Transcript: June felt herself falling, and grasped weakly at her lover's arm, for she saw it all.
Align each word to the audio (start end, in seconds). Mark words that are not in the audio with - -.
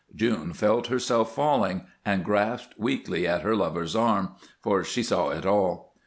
June 0.15 0.51
felt 0.51 0.87
herself 0.87 1.35
falling, 1.35 1.83
and 2.03 2.25
grasped 2.25 2.73
weakly 2.75 3.27
at 3.27 3.43
her 3.43 3.55
lover's 3.55 3.95
arm, 3.95 4.29
for 4.59 4.83
she 4.83 5.03
saw 5.03 5.29
it 5.29 5.45
all. 5.45 5.93